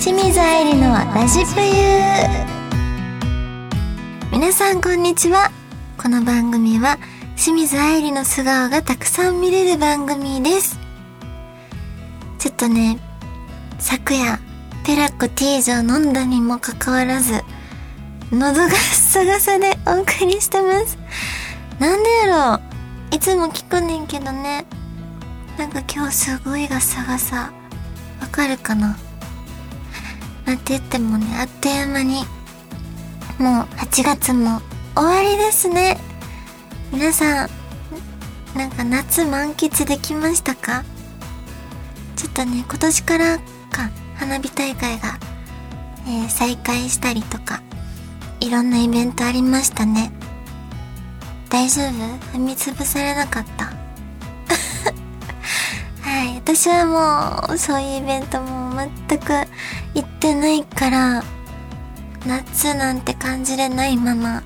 [0.00, 1.68] 清水愛理のラジプユ
[4.32, 5.50] 皆さんこんにちは。
[5.98, 6.96] この番組は
[7.36, 10.78] 清水愛理の素顔がたくさん見れる番組です。
[12.38, 12.98] ちょっとね
[13.78, 14.40] 昨夜
[14.86, 17.34] ペラッコ T ージを飲んだにもかかわらず
[18.32, 20.96] 喉がサガサでお送りしてます。
[21.78, 22.60] なんでやろう。
[23.14, 24.64] いつも聞くねんけどね。
[25.58, 27.52] なんか今日すごいガサガサ。
[28.18, 28.96] わかるかな？
[30.50, 32.24] なんて言ってもねあっという間に
[33.38, 34.60] もう8月も
[34.96, 35.96] 終わりですね。
[36.92, 37.50] 皆さん
[38.56, 40.82] なんか夏満喫できましたか？
[42.16, 43.44] ちょっとね今年からか
[44.16, 45.20] 花火大会が、
[46.08, 47.62] えー、再開したりとか
[48.40, 50.10] いろんなイベントありましたね。
[51.48, 51.82] 大丈
[52.32, 52.36] 夫？
[52.36, 53.66] 踏みつぶされなかった？
[56.02, 56.86] はい私は
[57.46, 58.74] もうそういうイベントも
[59.06, 59.32] 全く
[59.94, 61.22] 行ってないから
[62.26, 64.42] 夏なんて感じれないまま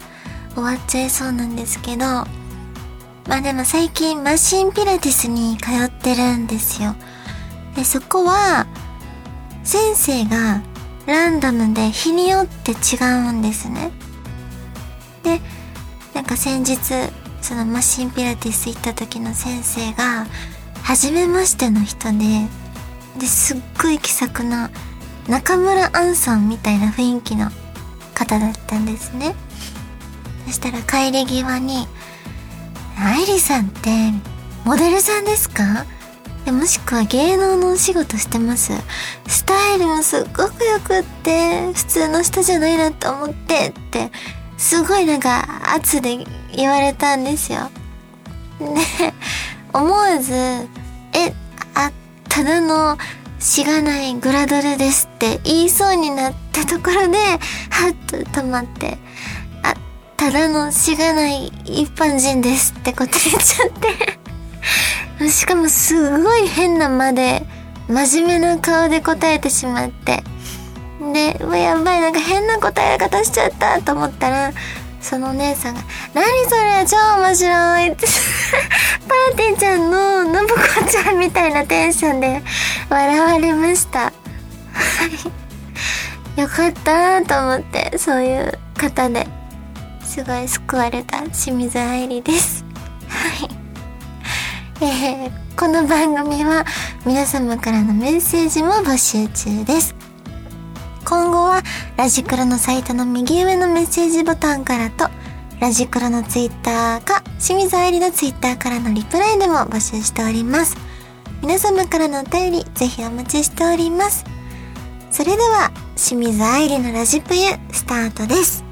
[0.54, 6.94] 終わっちゃいそうなんですけどまあでも最近マシンピラティスに通ってるんですよ。
[7.74, 8.66] でそこは
[9.64, 10.62] 先生が
[11.06, 12.98] ランダムで日によって違
[13.28, 13.90] うんですね。
[15.22, 15.40] で
[16.14, 16.78] なんか先日
[17.40, 20.26] そのマシンピラティス行った時の先生が
[20.82, 22.46] 初めましての人で
[23.18, 24.70] ですっごい気さくな
[25.28, 27.50] 中村アンさんみたいな雰囲気の
[28.14, 29.34] 方だったんですね。
[30.46, 31.88] そしたら帰り際に
[33.02, 33.90] 「愛理さんって
[34.64, 35.86] モデルさんですか?」
[36.52, 38.72] もしくは芸能のお仕事してます。
[39.26, 44.12] スタイルもすっごくよくって普通の人じゃないなと思ってって
[44.58, 46.18] すごいなんか圧で
[46.54, 47.70] 言われたんですよ。
[48.60, 48.66] で
[49.72, 50.34] 思わず
[51.14, 51.32] 「え
[51.74, 51.90] あ
[52.28, 52.98] ただの
[53.44, 57.36] しがないグラドルですって言いそうになったところで、は
[57.90, 58.96] っと止まって、
[59.62, 59.74] あ、
[60.16, 67.42] ただのしがない一般人ですってこと言っちゃってしかもすごい変な間で、
[67.86, 70.24] 真面目な顔で答えてしまって。
[71.12, 74.52] で、う、やばい、なんか変な答え方しちゃったと思ったら、
[75.02, 75.82] そのお姉さんが、
[76.14, 78.06] 何それ超面白いって
[79.06, 82.42] パーティーちゃんの信子ちゃんみたいなテンションで
[82.88, 84.00] 笑われました。
[84.00, 84.12] は
[86.36, 86.40] い。
[86.40, 89.26] よかったと思って、そういう方で
[90.04, 92.64] すごい救われた清水愛理です。
[93.08, 93.48] はい。
[94.80, 96.64] えー、この番組は
[97.06, 99.94] 皆様からのメッセージも募集中です。
[101.04, 101.62] 今後は
[101.96, 105.08] ラジクロのサイトの右上のメッセージボタンからと、
[105.60, 110.76] ラジクロのツイッターか、清水愛理のツイッターからのリプライでも募集しております。
[111.44, 114.24] 皆様からのお便り、ぜひお待ちしております。
[115.10, 118.64] それでは、清水愛理のラジプユ、スタートです。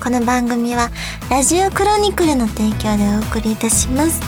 [0.00, 0.90] この番組は、
[1.28, 4.20] ラジオクロニクルの提供でお送りいたします。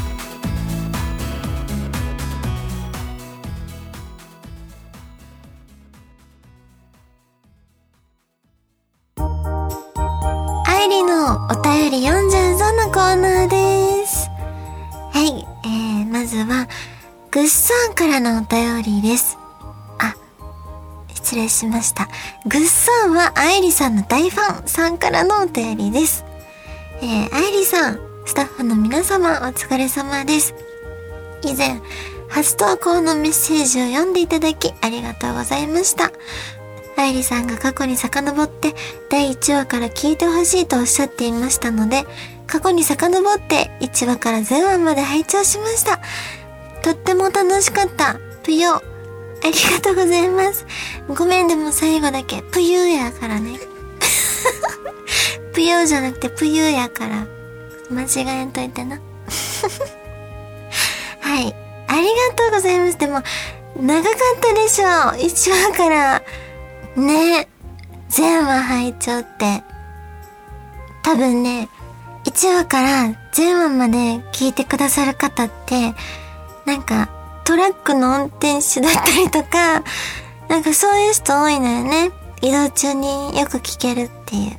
[11.49, 13.62] お便り読んじゃうぞのコーナーです。
[18.03, 19.39] からのお便りです。
[20.01, 20.17] あ、
[21.15, 22.09] 失礼しました。
[22.47, 26.25] ぐっさんは愛理さんの大ファンさんからのお便りです。
[27.01, 30.53] えー、愛理さん、スタッフの皆様お疲れ様です。
[31.45, 31.81] 以前、
[32.29, 36.11] 初投稿のメッセージを読んでいただきありがとうございました。
[36.97, 38.75] 愛理さんが過去に遡って
[39.11, 42.03] 第1話から聞いてほしいとおっしゃっていましたので、
[42.49, 46.01] 過去に遡って1話から0話まで拝聴しました。
[46.83, 48.19] とっても楽しかった。
[48.43, 48.75] ぷよ。
[48.75, 48.83] あ
[49.47, 50.67] りがとうございます。
[51.09, 53.59] ごめんでも最後だけ、ぷゆやからね。
[55.55, 57.27] ぷよじゃなくてぷゆやから。
[57.91, 58.99] 間違えんといてな。
[61.21, 61.55] はい。
[61.89, 62.99] ありがとうございます。
[62.99, 63.23] でも、
[63.81, 64.89] 長かったでしょう。
[64.89, 66.23] 1話から
[66.97, 67.49] ね
[68.09, 69.63] 全話拝聴って。
[71.03, 71.69] 多分ね、
[72.25, 75.95] 1話から全話まで聞いてくださる方って、
[76.67, 77.09] なんか
[77.45, 79.83] トラックの運転手だったりとか、
[80.49, 82.11] なんかそういう人多いのよね。
[82.41, 84.59] 移動中によく聞けるっていう。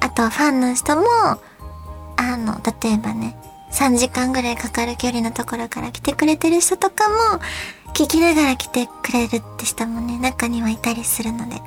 [0.00, 1.02] あとファンの人も、
[2.16, 3.36] あの、例えばね、
[3.72, 7.14] 3時間ぐらいかかる距離のところから来てくれてる人とかも、
[7.94, 11.60] 聞きながら来てくれるって人もね、中にはいたりするので。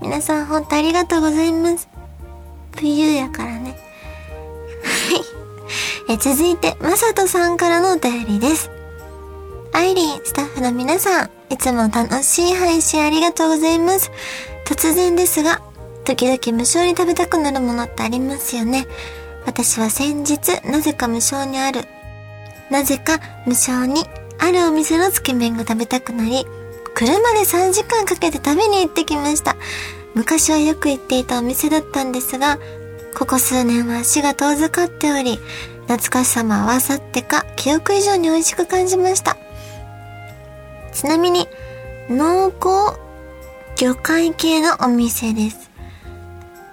[0.00, 1.88] 皆さん本当ありがとうございます。
[2.76, 3.70] 冬やからね。
[3.70, 5.43] はい。
[6.08, 8.70] え続いて、まさとさんからのお便りです。
[9.72, 14.10] アイリン、スタッフの皆さん、いつも楽しい配信ありがとうございます。
[14.66, 15.60] 突然ですが、
[16.04, 18.86] 時々無償に食べたくなるものってありますよね。
[19.46, 21.82] 私は先日、なぜか無償にある、
[22.70, 24.04] なぜか無償に
[24.38, 26.46] あるお店のつけ麺が食べたくなり、
[26.94, 29.56] 車で3時間かけて食べに行ってきました。
[30.14, 32.58] 昔はよく行っていたお店だったんですが、
[33.16, 35.38] ここ数年は足が遠ざかっており、
[35.86, 39.36] 懐かしさも合わさってか、記憶以上に美味しく感じました。
[40.92, 41.48] ちなみに、
[42.08, 42.98] 濃厚
[43.76, 45.70] 魚介系のお店です。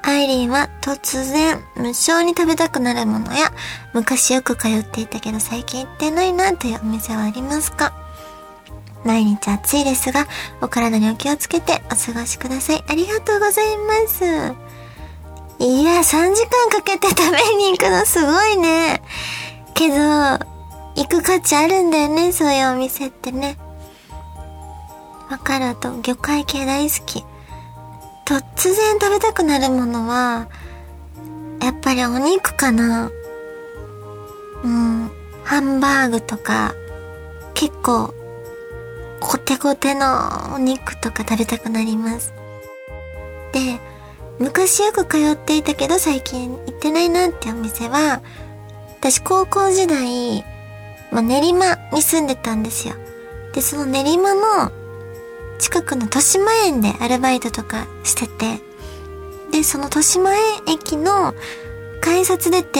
[0.03, 3.53] アイリーは突然無償に食べたくなるものや
[3.93, 7.93] 昔よく通っていたけど最近行ってないなというお店はありますか？
[9.05, 10.27] 毎日暑いですが
[10.59, 12.83] お体にお気をつけてお過ごしください。
[12.87, 14.70] ありがとうございます。
[15.63, 18.99] いや、3時間かけて食べに行くのすごいね。
[19.75, 23.59] けど、行く価値あるんだよね、そういうお店ってね。
[25.29, 27.23] わかると、魚介系大好き。
[28.25, 30.47] 突然食べたくなるものは、
[31.61, 33.11] やっぱりお肉かな。
[34.63, 35.11] うん、
[35.43, 36.73] ハンバーグとか、
[37.53, 38.15] 結構、
[39.19, 42.33] コテコテのお肉とか食べたくなります。
[43.53, 43.79] で、
[44.41, 48.23] 昔よく通っていたけど最近行ってないなってお店は、
[48.99, 50.43] 私高校時代、
[51.11, 52.95] まあ、練馬に住んでたんですよ。
[53.53, 54.71] で、その練馬の
[55.59, 58.59] 近くの豊島園でアルバイトとかしてて、
[59.51, 61.35] で、その豊島園駅の
[62.01, 62.79] 改札出て、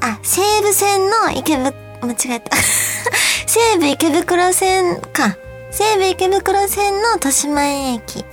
[0.00, 2.56] あ、西武線の池袋、間違えた。
[3.46, 5.36] 西武池袋線か。
[5.70, 8.24] 西武池袋線の豊島園駅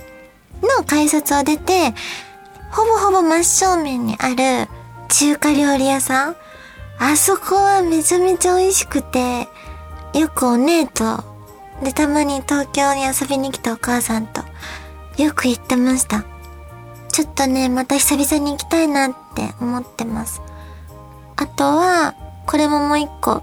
[0.62, 1.94] の改札を出て、
[2.70, 4.68] ほぼほぼ真正面にある
[5.08, 6.36] 中華料理屋さん。
[6.98, 9.48] あそこはめちゃめちゃ美味しくて、
[10.14, 11.24] よくお姉と、
[11.82, 14.42] で、たまに東京に遊びに来たお母さんと、
[15.18, 16.24] よく行ってました。
[17.08, 20.40] ちょっとね、また久々に行きたいなって思ってます。
[21.36, 22.14] あとは、
[22.46, 23.42] これももう一個、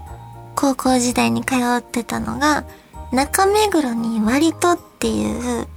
[0.56, 2.64] 高校時代に通ってたのが、
[3.12, 5.68] 中目黒に割とっていう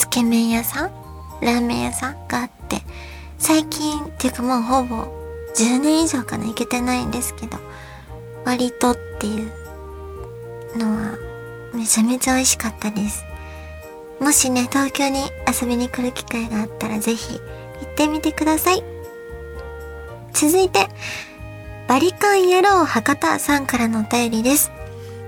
[0.00, 0.90] つけ麺屋さん？
[1.42, 2.78] ラーメン屋さんがあって、
[3.38, 5.04] 最近っていうかもうほぼ
[5.54, 7.58] 10年以上かな行けてないんですけど、
[8.46, 9.52] 割とっていう
[10.78, 11.18] のは
[11.74, 13.24] めちゃめちゃ美味しかったです。
[14.20, 17.40] もしね、東京に遊びに来る機会があったらぜひ行
[17.90, 18.82] ってみてください。
[20.32, 20.88] 続いて、
[21.88, 24.70] バリカン野郎博多さんからのお便りです。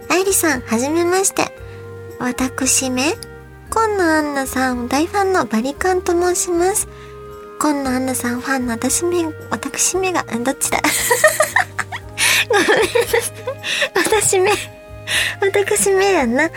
[0.08, 1.44] 愛理さん、はじめまして。
[2.18, 3.14] 私め、
[3.74, 6.88] 今野アンナさん大ファンのバリカンと申します。
[7.58, 10.78] 今野アンナさんファンの私め、私めが、どっちだ？
[12.52, 13.22] ごめんなさい。
[13.94, 14.52] 私め、
[15.40, 16.50] 私めやな。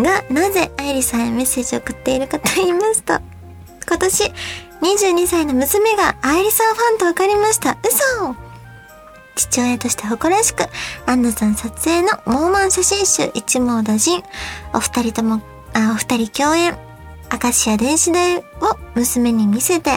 [0.00, 3.20] が、なぜ愛理さんへメッセージを送っているかと言いますと、
[3.88, 4.24] 今年
[4.82, 7.78] 22歳の娘が愛理さんファンと分かりました。
[7.86, 8.34] 嘘
[9.36, 10.64] 父親として誇らしく、
[11.06, 14.24] アンナさん撮影のモーマン写真集一網打尽。
[14.74, 15.40] お二人とも
[15.74, 16.76] あお二人共演。
[17.32, 18.42] 明石家電子台を
[18.96, 19.92] 娘に見せて、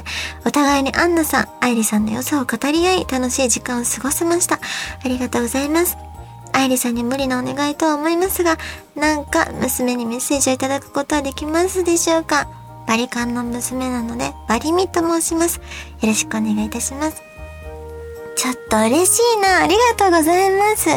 [0.45, 4.59] お互いにアンナさん、愛理さんの良さを語り合い、楽しい時間を過ごせました。
[5.03, 5.97] ありがとうございます。
[6.51, 8.59] 愛理さんに無理なお願いとは思いますが、
[8.95, 12.47] なんか娘にメッセージをいただくことはできますでしょうか？
[12.85, 15.57] バリカンの娘なので、バリミと申します。
[15.57, 15.63] よ
[16.03, 17.23] ろしくお願いいたします。
[18.35, 19.63] ちょっと嬉しいな。
[19.63, 20.89] ありがとうございます。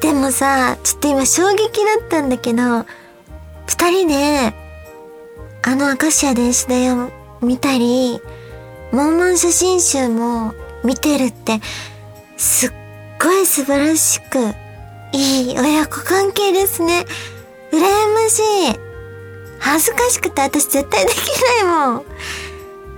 [0.00, 2.86] でもさ、ちょっと今衝撃だったんだけど、
[3.68, 4.54] 二人で、
[5.62, 7.10] あの明石家電子台を
[7.42, 8.18] 見たり、
[8.92, 11.60] モンモン写真集も見てるって、
[12.38, 12.70] すっ
[13.22, 14.54] ごい素晴らしく、
[15.12, 17.04] いい親子関係ですね。
[17.70, 17.80] 羨
[18.14, 18.40] まし
[18.72, 18.80] い。
[19.58, 21.16] 恥ずかしくて私絶対でき
[21.60, 22.04] ないもん。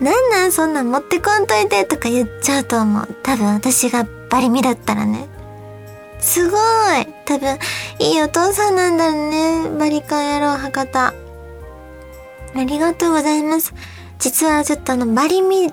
[0.00, 3.08] なんなんそんなん持ってこんといてとか言っちゃうと思う。
[3.24, 5.28] 多分私がバリミだったらね。
[6.20, 6.60] すごい
[7.24, 7.58] 多分、
[7.98, 9.69] いいお父さんなんだね。
[9.90, 11.12] リカ野郎博多。
[12.54, 13.74] ありがとうございます。
[14.18, 15.72] 実はちょっとあの、バリミ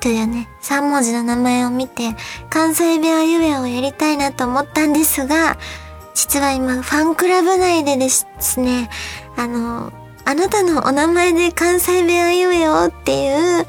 [0.00, 2.14] というね、3文字の名前を見て、
[2.48, 5.56] 関西弁あゆえをやりたいなと思ったんですが、
[6.14, 8.26] 実は今、ファンクラブ内でです
[8.60, 8.88] ね、
[9.36, 9.92] あの、
[10.24, 13.66] あなたのお名前で関西弁あゆえをっていう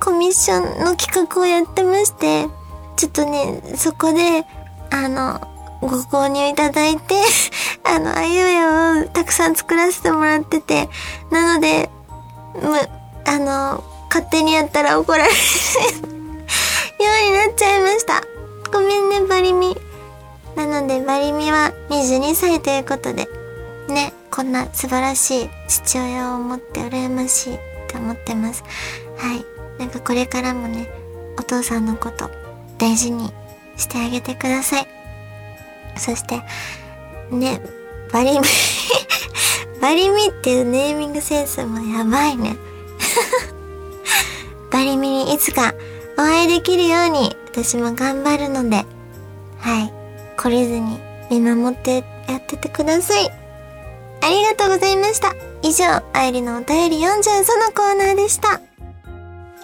[0.00, 2.48] コミッションの企画をやってまして、
[2.96, 4.44] ちょっとね、そこで、
[4.90, 7.14] あの、ご購入いただいて
[7.84, 10.88] あの、あゆえをたくさん作らせてもらってて、
[11.30, 11.90] なので、
[12.54, 12.88] む、
[13.24, 15.34] あの、勝手にやったら怒られるよ
[17.22, 18.22] うになっちゃいました。
[18.72, 19.76] ごめんね、バリミ。
[20.56, 23.28] なので、バリミは22歳ということで、
[23.88, 28.64] ね、こんな素晴らしい父親を持って羨ましいって思ってます。
[29.16, 29.44] はい。
[29.78, 30.88] なんかこれからもね、
[31.38, 32.30] お父さんのこと
[32.78, 33.30] 大事に
[33.76, 34.95] してあげてください。
[35.98, 36.42] そして、
[37.30, 37.60] ね、
[38.12, 38.46] バリミ
[39.80, 42.56] バリミっていうネーミングセンスもやばいね。
[44.70, 45.74] バリミにいつか
[46.18, 48.84] お会いできるように私も頑張るので、
[49.58, 49.92] はい。
[50.36, 50.98] 懲りずに
[51.30, 53.30] 見守ってやっててください。
[54.22, 55.34] ありがとうございました。
[55.62, 58.60] 以上、愛理のお便り40そのコーナーでした。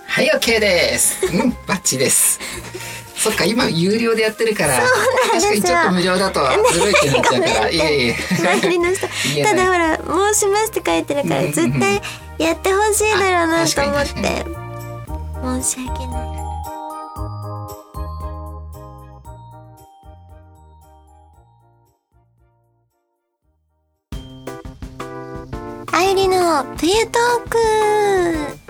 [0.06, 1.26] はい、OK です。
[1.26, 2.38] うん、バッチです。
[3.22, 4.80] そっか、今有料でやってるから、
[5.30, 6.40] 確かにちょっと無料だと
[6.72, 8.16] ずるいってなっちゃうから、いえいえ。
[8.58, 9.54] 周りの人、た。
[9.54, 9.96] だほら、
[10.34, 12.02] 申しますって書いてるから、絶対
[12.38, 14.10] やってほしいだろうなと思って、
[15.62, 16.42] 申し訳ない。
[25.92, 28.61] 愛理の冬トーク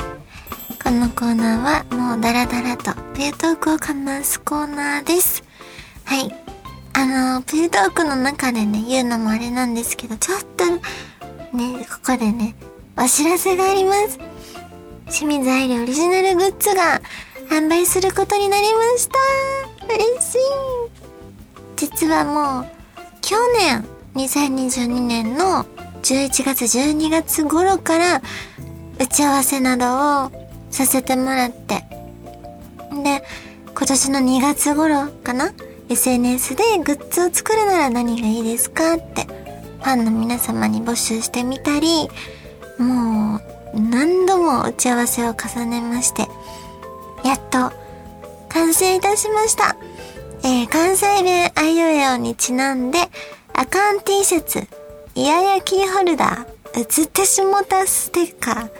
[0.92, 5.42] このコーナーはもうダラダラとプユトークをかますコーナーです。
[6.04, 6.30] はい。
[6.92, 10.66] あの、プユトークの中でね、言うのもあれなんですけど、ちょっと、
[11.56, 12.54] ね、ここでね、
[12.98, 14.18] お知らせがあります。
[15.06, 17.00] 清水愛理オリジナルグッズが
[17.48, 19.94] 販売することになりました。
[19.94, 20.38] 嬉しい。
[21.76, 22.66] 実はもう、
[23.22, 25.64] 去年、2022年の
[26.02, 28.22] 11月12月頃から
[28.98, 30.41] 打ち合わせなどを
[30.72, 31.84] させてもらって。
[33.04, 33.22] で、
[33.74, 35.52] 今年の2月頃かな
[35.88, 42.08] ?SNS でグッズを作るなら何がいいですかって、ファンの皆様に募集してみたり、
[42.78, 43.36] も
[43.74, 46.22] う、何度も打ち合わせを重ねまして、
[47.24, 47.72] やっと、
[48.48, 49.76] 完成いたしました。
[50.44, 52.98] えー、関西弁あいうえおにちなんで、
[53.54, 54.66] アカン T シャツ、
[55.14, 58.70] イヤヤキーホルダー、映ってしもたステッカー、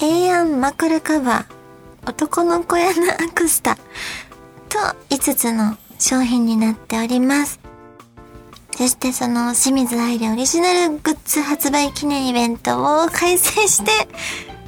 [0.00, 3.80] A&M 枕カバー、男の小屋のアクスタと
[5.10, 7.60] 5つの商品になっております。
[8.76, 13.90] そしてその清水愛理オリジナルグッズ発売記念イベントを開催して、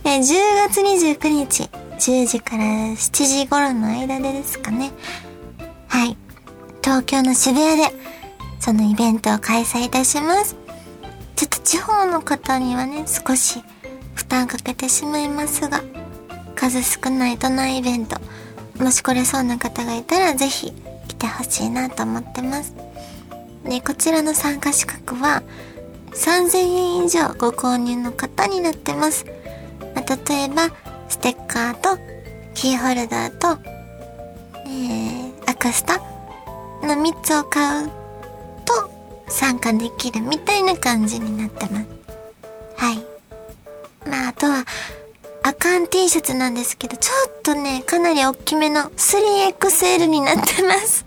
[0.05, 0.23] 10
[0.69, 1.65] 月29日
[1.99, 4.93] 10時から7時頃の間でですかね。
[5.89, 6.17] はい。
[6.83, 7.93] 東京の渋谷で
[8.61, 10.57] そのイベントを開催いたします。
[11.37, 13.63] ちょっと地方の方にはね、少し
[14.19, 15.81] 負担かけてしまいますが、
[16.57, 18.17] 数少ない都内イベント、
[18.83, 20.73] もし来れそうな方がいたらぜひ
[21.07, 22.75] 来てほしいなと思ってます。
[23.65, 25.45] で、こちらの参加資格は
[26.15, 29.25] 3000円以上ご購入の方になってます。
[29.95, 30.69] まあ、例えば、
[31.09, 31.97] ステッカーと
[32.55, 33.57] キーホルダーと、
[34.67, 35.99] えー、アクスタ
[36.83, 37.89] の3つを買う
[38.65, 38.91] と
[39.29, 41.87] 参加できるみたいな感じになってます。
[42.77, 43.08] はい。
[44.39, 44.65] とは、
[45.43, 51.07] アカン T シャツなんですけど、ちょっとね、かなり大きめの 3XL になってます。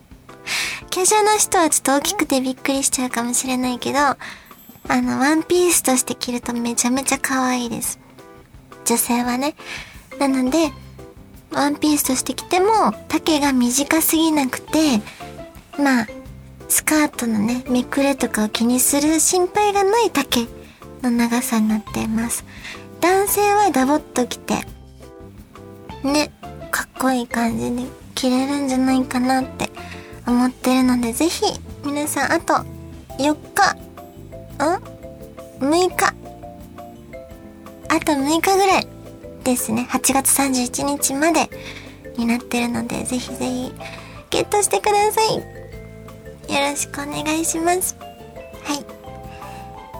[0.93, 4.17] 華奢な人はちょっと大きくてびっくりしちゃうかもしれないけど、あ
[4.89, 7.99] の、ワンピースとして着るとめちゃめちゃ可愛いです。
[8.85, 9.55] 女性はね。
[10.19, 10.71] なので、
[11.51, 15.01] ワンピースとして着ても、丈が短すぎなくて、
[15.77, 16.07] まあ、
[16.67, 20.47] スカートのね、めくれとかを気にする心配がない丈
[21.03, 22.45] の長さになっています。
[23.01, 24.53] 男性はダボっと着て、
[26.03, 26.31] ね、
[26.69, 29.69] かっこいい感じで着れるんじゃないかなって
[30.27, 31.43] 思ってるので、ぜひ、
[31.83, 32.53] 皆さん、あと、
[33.17, 33.73] 4日、
[34.63, 36.13] ん ?6 日。
[37.89, 38.87] あと6日ぐらい
[39.43, 39.87] ですね。
[39.89, 41.49] 8月31日まで
[42.17, 43.73] になってるので、ぜひぜひ、
[44.29, 45.35] ゲットしてください。
[45.35, 47.95] よろしくお願いします。
[48.63, 48.85] はい。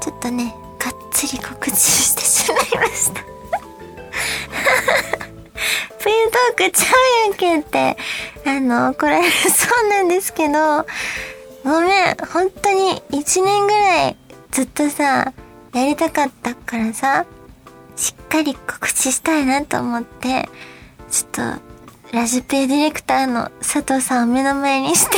[0.02, 1.76] ちょっとね、がっつり告知
[2.42, 3.22] しまいました。
[6.02, 6.88] プリントークちゃ
[7.28, 7.98] うやんけって、
[8.46, 10.86] あの、怒られるそうなんですけど、
[11.64, 14.18] ごめん、本当に1年ぐらい
[14.50, 15.34] ずっとさ、
[15.74, 17.26] やりたかったからさ、
[17.96, 20.50] しっかり告知したいなと思って、
[21.12, 21.72] ちょっと、
[22.12, 25.18] ラジペディレクターの佐藤さんを目の前にして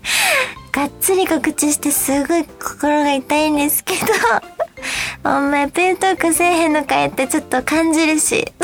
[0.72, 4.53] がっつり告知してすごい心が痛いんですけど。
[5.24, 8.44] お前ペントークせえへんのかいってちょっと感じるし。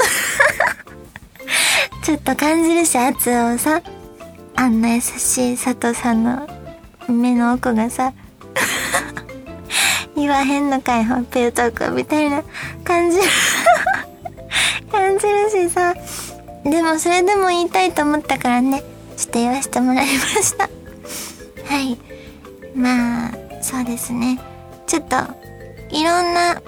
[2.03, 3.83] ちょっと感じるし圧をさ
[4.57, 6.49] あんな優しい佐藤さんの
[7.09, 8.13] 目の奥がさ。
[10.17, 12.43] 言わへんのかいほペントークみたいな
[12.85, 13.19] 感じ。
[13.19, 13.23] る
[14.91, 15.95] 感じるしさ。
[16.65, 18.83] でもそれでも言いたいと思ったからね。
[19.17, 20.13] ちょっと言わせてもらいま
[20.43, 20.65] した。
[20.65, 21.99] はい。
[22.75, 23.31] まあ、
[23.63, 24.39] そうですね。
[24.87, 25.17] ちょっと、
[25.93, 26.63] いろんな、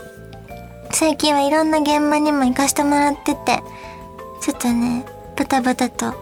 [0.90, 3.62] 最近はいろんな現場にも行かしてもらってて、
[4.40, 5.04] ちょっとね、
[5.36, 6.14] バタバタと、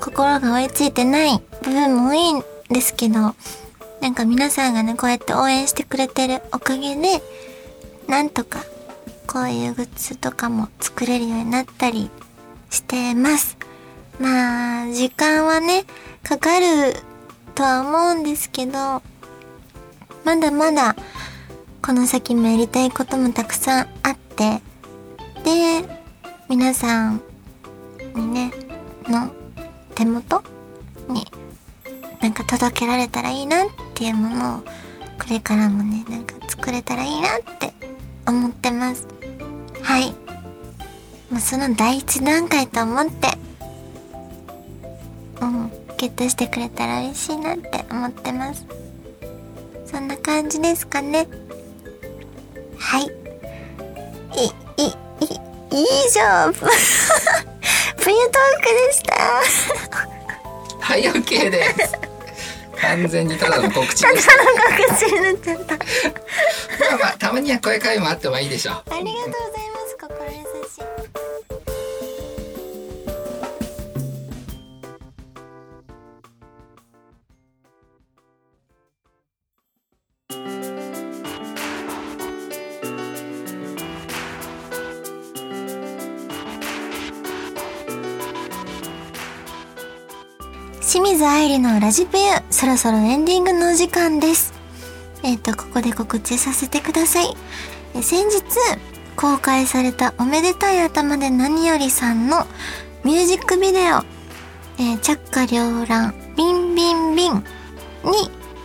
[0.00, 3.34] 心が追いついてない部分も多いんですけど、
[4.00, 7.22] なんか皆さんがね、こうやって応援してくれてるおかげで、
[8.08, 8.64] なんとか、
[9.26, 12.10] こういうグッズとかも作れるようになったり
[12.70, 13.56] してます。
[14.18, 15.84] まあ、時間はね、
[16.22, 16.66] かかる
[17.54, 19.02] とは思うんですけど、
[20.24, 20.94] まだまだ、
[21.84, 24.62] この先もやりたいこともたくさんあって、
[25.42, 25.84] で、
[26.48, 27.20] 皆さん
[28.14, 28.52] にね、
[29.08, 29.28] の
[29.96, 30.44] 手元
[31.08, 31.26] に、
[32.20, 34.66] なんか届けられたらいいなっていうものを、こ
[35.28, 37.72] れからもね、なんか作れたらいいなって
[38.28, 39.08] 思ってます。
[39.82, 40.14] はい。
[41.32, 43.26] まあ、その第一段階と思って、
[45.40, 48.64] うん、ゲットしてくれたら嬉しいなって思ってます。
[49.84, 51.26] そんな感じですかね。
[52.82, 53.04] はい。
[53.04, 59.14] い、い、い、以上、 冬トークでした。
[60.80, 61.92] はい、OK です。
[62.80, 64.32] 完全にただの告知でした。
[64.32, 64.50] ただの
[64.88, 65.76] 告知になっちゃった。
[65.76, 65.80] ま
[66.94, 68.74] あまあ、たまにはこういもあってもいいでしょう。
[68.90, 69.71] ありがとうございます。
[91.22, 94.52] 清水愛理のラジペユ、そろそろエンディングのお時間です。
[95.22, 97.36] えっ、ー、と、ここで告知させてください。
[97.94, 98.42] え先日、
[99.14, 102.44] 公開されたおめでたい頭で何よりさんの
[103.04, 103.98] ミュージックビデオ、
[104.78, 107.42] えー、着火両乱、ビンビンビンに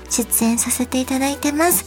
[0.10, 1.86] 出演させていただいてます。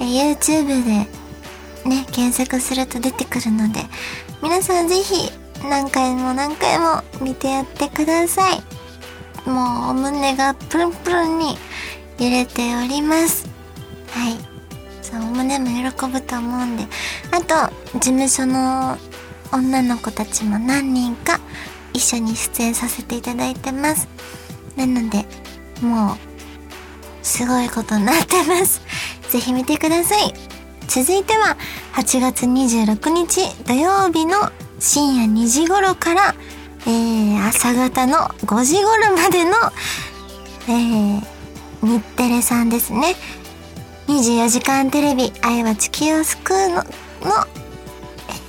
[0.00, 3.80] えー、YouTube でね、検索すると出てくるので、
[4.42, 5.30] 皆さんぜひ
[5.68, 8.75] 何回も何回も見てやってください。
[9.46, 11.56] もうお胸がプルンプルンに
[12.18, 13.48] 揺れております。
[14.10, 14.36] はい。
[15.02, 16.84] そう、お胸も喜ぶと思うんで。
[17.30, 18.98] あと、事務所の
[19.52, 21.40] 女の子たちも何人か
[21.92, 24.08] 一緒に出演させていただいてます。
[24.76, 25.24] なので、
[25.80, 26.16] もう、
[27.22, 28.80] すごいことになってます。
[29.30, 30.34] ぜひ見てください。
[30.88, 31.56] 続いては、
[31.94, 36.34] 8月26日土曜日の深夜2時頃から、
[36.86, 39.52] えー、朝方の5時頃までの、
[40.68, 41.22] えー、
[41.82, 43.16] 日テレさんですね。
[44.06, 46.82] 24時間テレビ、愛は地球を救うの、の、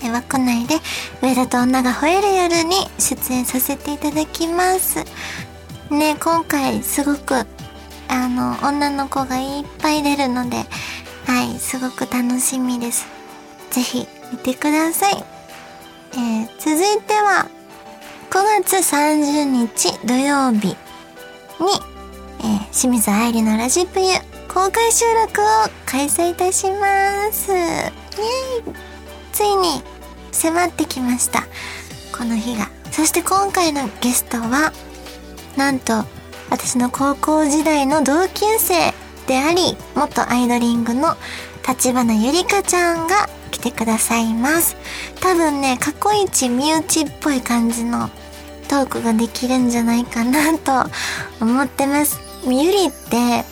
[0.03, 0.75] えー、枠内で、
[1.23, 5.03] 上田と女が吠える夜に出演させていただきます。
[5.89, 7.47] ね、今回すごく、
[8.07, 10.57] あの、女の子がいっぱい出るので、
[11.25, 13.07] はい、すごく楽しみです。
[13.71, 15.25] ぜひ見てください。
[16.11, 17.47] えー、続いては、
[18.29, 20.75] 9月30日土曜日に、
[22.39, 24.07] えー、清水愛理のラジプユ
[24.47, 25.45] 公開収録を
[25.85, 27.51] 開催いたします。
[27.51, 27.91] イェイ
[29.31, 29.81] ついに
[30.31, 31.43] 迫ってきました。
[32.15, 32.69] この日が。
[32.91, 34.73] そして今回のゲストは、
[35.55, 36.03] なんと
[36.49, 38.93] 私の高校時代の同級生
[39.27, 41.15] であり、元アイドリングの
[41.67, 44.75] 立花ゆりかちゃんが来てくださいます。
[45.21, 48.09] 多分ね、過去一身内っぽい感じの
[48.67, 50.89] トークができるんじゃないかなと
[51.39, 52.19] 思ってます。
[52.45, 53.43] ゆりって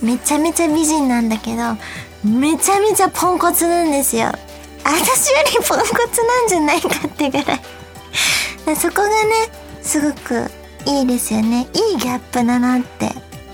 [0.00, 1.76] めちゃめちゃ美人なんだけど、
[2.24, 4.32] めちゃめちゃポンコツなんですよ。
[4.84, 9.14] 私よりポンコツなんじゃないかってぐらいそこがね、
[9.82, 10.50] すごく
[10.86, 11.68] いいですよね。
[11.72, 13.10] いいギャップだなって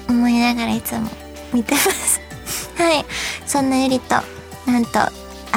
[0.08, 1.08] 思いながらいつも
[1.52, 2.20] 見てます。
[2.76, 3.04] はい。
[3.46, 4.16] そんなゆりと、
[4.70, 5.00] なんと、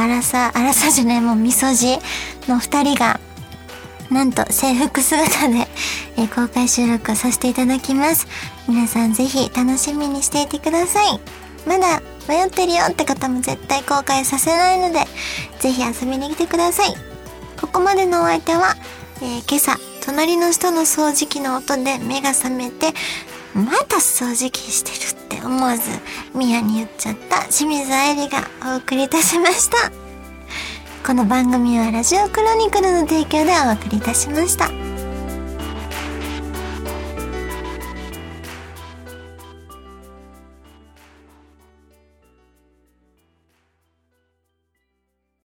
[0.01, 1.97] あらさ、あらさじゃない、もうみそじ
[2.47, 3.19] の二人が、
[4.09, 5.67] なんと制服姿で、
[6.17, 8.27] えー、公開収録をさせていただきます。
[8.67, 11.19] 皆さんぜひ楽しみにしていてください。
[11.67, 15.05] まだ迷ってるよって方も絶対公開させないので、
[15.59, 16.95] ぜひ遊びに来てください。
[17.59, 18.75] ここまでのお相手は、
[19.21, 22.93] えー、今朝、隣の人の掃除機の音で目が覚めて、
[23.53, 25.89] また掃除機してるって思わず、
[26.33, 29.91] ミヤに言っちゃった清水愛理がお送りいたしました。
[31.05, 34.90] この番組はラジオクロニクルの提供でお送りいたしました。